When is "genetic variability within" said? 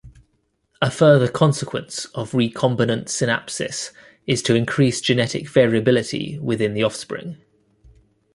4.99-6.73